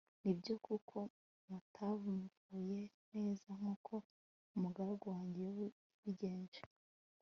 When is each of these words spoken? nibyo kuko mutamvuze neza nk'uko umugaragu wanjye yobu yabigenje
nibyo 0.23 0.55
kuko 0.65 0.97
mutamvuze 1.49 2.81
neza 3.15 3.49
nk'uko 3.59 3.93
umugaragu 4.55 5.05
wanjye 5.15 5.37
yobu 5.45 5.65
yabigenje 5.69 6.61